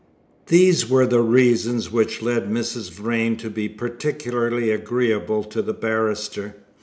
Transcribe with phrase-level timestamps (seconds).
[0.47, 2.89] These were the reasons which led Mrs.
[2.89, 6.55] Vrain to be particularly agreeable to the barrister.